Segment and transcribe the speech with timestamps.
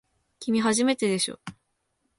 [0.39, 1.39] きみ、初めてでしょ。